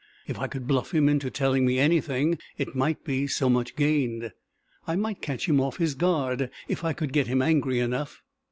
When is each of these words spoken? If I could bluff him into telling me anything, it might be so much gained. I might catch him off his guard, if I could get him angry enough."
If 0.25 0.39
I 0.39 0.47
could 0.47 0.65
bluff 0.65 0.95
him 0.95 1.07
into 1.07 1.29
telling 1.29 1.63
me 1.63 1.77
anything, 1.77 2.39
it 2.57 2.73
might 2.73 3.03
be 3.03 3.27
so 3.27 3.51
much 3.51 3.75
gained. 3.75 4.31
I 4.87 4.95
might 4.95 5.21
catch 5.21 5.47
him 5.47 5.61
off 5.61 5.77
his 5.77 5.93
guard, 5.93 6.49
if 6.67 6.83
I 6.83 6.91
could 6.91 7.13
get 7.13 7.27
him 7.27 7.43
angry 7.43 7.77
enough." 7.77 8.23